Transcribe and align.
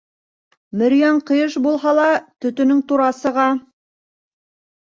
Мөрйәң 0.81 1.19
ҡыйыш 1.27 1.57
буһа 1.67 1.93
ла, 1.99 2.07
төтөнөң 2.47 2.81
тура 2.93 3.11
сыға. 3.21 3.47